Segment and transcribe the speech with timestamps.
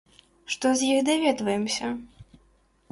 [0.53, 1.93] Што з іх даведваемся?